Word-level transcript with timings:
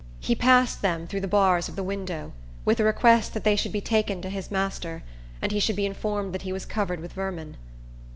He 0.19 0.33
passed 0.33 0.81
them 0.81 1.05
through 1.05 1.21
the 1.21 1.27
bars 1.27 1.69
of 1.69 1.75
the 1.75 1.83
window, 1.83 2.33
with 2.65 2.79
a 2.79 2.83
request 2.83 3.35
that 3.35 3.43
they 3.43 3.55
should 3.55 3.71
be 3.71 3.81
taken 3.81 4.19
to 4.23 4.31
his 4.31 4.49
master, 4.49 5.03
and 5.43 5.51
he 5.51 5.59
should 5.59 5.75
be 5.75 5.85
informed 5.85 6.33
that 6.33 6.41
he 6.41 6.51
was 6.51 6.65
covered 6.65 6.99
with 7.01 7.13
vermin. 7.13 7.55